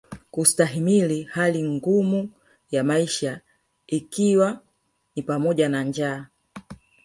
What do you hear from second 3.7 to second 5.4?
ikiwa ni